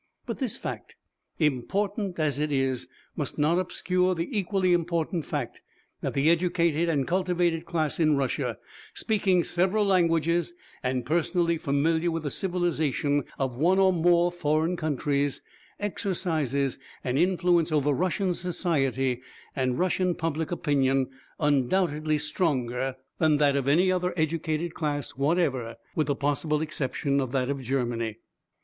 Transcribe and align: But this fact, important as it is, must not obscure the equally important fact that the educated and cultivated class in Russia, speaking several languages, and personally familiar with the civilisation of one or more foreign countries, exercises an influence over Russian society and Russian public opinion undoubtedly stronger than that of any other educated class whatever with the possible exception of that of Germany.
But 0.25 0.39
this 0.39 0.57
fact, 0.57 0.95
important 1.37 2.17
as 2.17 2.39
it 2.39 2.51
is, 2.51 2.87
must 3.15 3.37
not 3.37 3.59
obscure 3.59 4.15
the 4.15 4.35
equally 4.35 4.73
important 4.73 5.25
fact 5.27 5.61
that 6.01 6.15
the 6.15 6.27
educated 6.27 6.89
and 6.89 7.05
cultivated 7.07 7.65
class 7.65 7.99
in 7.99 8.17
Russia, 8.17 8.57
speaking 8.95 9.43
several 9.43 9.85
languages, 9.85 10.55
and 10.81 11.05
personally 11.05 11.55
familiar 11.55 12.09
with 12.09 12.23
the 12.23 12.31
civilisation 12.31 13.25
of 13.37 13.57
one 13.57 13.77
or 13.77 13.93
more 13.93 14.31
foreign 14.31 14.75
countries, 14.75 15.43
exercises 15.79 16.79
an 17.03 17.15
influence 17.19 17.71
over 17.71 17.93
Russian 17.93 18.33
society 18.33 19.21
and 19.55 19.77
Russian 19.77 20.15
public 20.15 20.51
opinion 20.51 21.11
undoubtedly 21.39 22.17
stronger 22.17 22.95
than 23.19 23.37
that 23.37 23.55
of 23.55 23.67
any 23.67 23.91
other 23.91 24.15
educated 24.17 24.73
class 24.73 25.11
whatever 25.11 25.75
with 25.95 26.07
the 26.07 26.15
possible 26.15 26.59
exception 26.63 27.19
of 27.19 27.31
that 27.33 27.51
of 27.51 27.61
Germany. 27.61 28.17